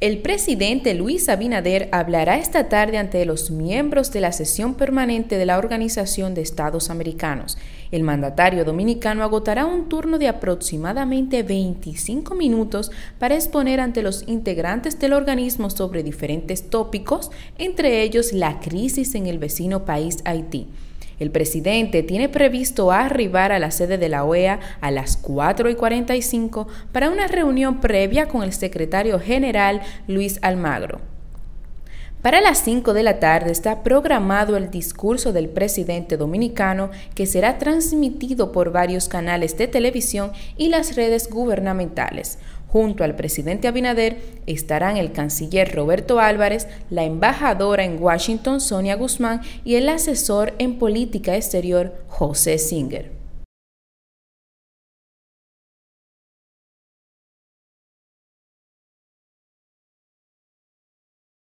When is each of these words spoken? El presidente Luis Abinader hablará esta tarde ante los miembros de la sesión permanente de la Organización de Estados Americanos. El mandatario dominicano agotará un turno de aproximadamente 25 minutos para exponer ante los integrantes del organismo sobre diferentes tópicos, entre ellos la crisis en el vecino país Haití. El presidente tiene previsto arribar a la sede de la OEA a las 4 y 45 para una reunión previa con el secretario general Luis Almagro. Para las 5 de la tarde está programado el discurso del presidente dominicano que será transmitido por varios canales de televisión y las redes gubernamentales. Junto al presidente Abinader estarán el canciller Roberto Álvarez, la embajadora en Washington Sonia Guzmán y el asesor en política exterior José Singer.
El 0.00 0.22
presidente 0.22 0.94
Luis 0.94 1.28
Abinader 1.28 1.90
hablará 1.92 2.38
esta 2.38 2.70
tarde 2.70 2.96
ante 2.96 3.22
los 3.26 3.50
miembros 3.50 4.10
de 4.10 4.22
la 4.22 4.32
sesión 4.32 4.74
permanente 4.74 5.36
de 5.36 5.44
la 5.44 5.58
Organización 5.58 6.32
de 6.32 6.40
Estados 6.40 6.88
Americanos. 6.88 7.58
El 7.90 8.02
mandatario 8.02 8.64
dominicano 8.64 9.24
agotará 9.24 9.66
un 9.66 9.90
turno 9.90 10.18
de 10.18 10.28
aproximadamente 10.28 11.42
25 11.42 12.34
minutos 12.34 12.90
para 13.18 13.34
exponer 13.34 13.78
ante 13.78 14.00
los 14.00 14.26
integrantes 14.26 14.98
del 14.98 15.12
organismo 15.12 15.68
sobre 15.68 16.02
diferentes 16.02 16.70
tópicos, 16.70 17.30
entre 17.58 18.00
ellos 18.00 18.32
la 18.32 18.58
crisis 18.58 19.14
en 19.14 19.26
el 19.26 19.38
vecino 19.38 19.84
país 19.84 20.22
Haití. 20.24 20.66
El 21.20 21.30
presidente 21.30 22.02
tiene 22.02 22.28
previsto 22.28 22.90
arribar 22.90 23.52
a 23.52 23.58
la 23.58 23.70
sede 23.70 23.98
de 23.98 24.08
la 24.08 24.24
OEA 24.24 24.58
a 24.80 24.90
las 24.90 25.16
4 25.18 25.70
y 25.70 25.74
45 25.74 26.66
para 26.92 27.10
una 27.10 27.28
reunión 27.28 27.80
previa 27.80 28.26
con 28.26 28.42
el 28.42 28.52
secretario 28.52 29.20
general 29.20 29.82
Luis 30.08 30.38
Almagro. 30.42 31.19
Para 32.22 32.42
las 32.42 32.58
5 32.64 32.92
de 32.92 33.02
la 33.02 33.18
tarde 33.18 33.50
está 33.50 33.82
programado 33.82 34.58
el 34.58 34.70
discurso 34.70 35.32
del 35.32 35.48
presidente 35.48 36.18
dominicano 36.18 36.90
que 37.14 37.24
será 37.24 37.56
transmitido 37.56 38.52
por 38.52 38.72
varios 38.72 39.08
canales 39.08 39.56
de 39.56 39.68
televisión 39.68 40.32
y 40.58 40.68
las 40.68 40.96
redes 40.96 41.30
gubernamentales. 41.30 42.38
Junto 42.68 43.04
al 43.04 43.16
presidente 43.16 43.68
Abinader 43.68 44.18
estarán 44.44 44.98
el 44.98 45.12
canciller 45.12 45.74
Roberto 45.74 46.20
Álvarez, 46.20 46.68
la 46.90 47.04
embajadora 47.04 47.84
en 47.84 48.00
Washington 48.02 48.60
Sonia 48.60 48.96
Guzmán 48.96 49.40
y 49.64 49.76
el 49.76 49.88
asesor 49.88 50.52
en 50.58 50.78
política 50.78 51.36
exterior 51.36 52.04
José 52.08 52.58
Singer. 52.58 53.19